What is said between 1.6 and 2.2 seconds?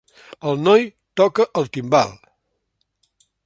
el timbal.